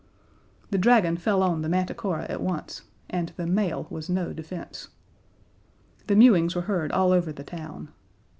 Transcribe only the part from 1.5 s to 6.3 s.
the Manticora at once, and the mail was no defense. The